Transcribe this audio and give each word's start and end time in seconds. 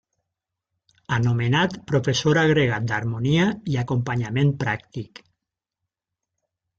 Anomenat 1.17 1.75
professor 1.91 2.39
agregat 2.43 2.87
d'harmonia 2.91 3.45
i 3.73 3.77
acompanyament 3.81 4.49
pràctic. 4.65 5.21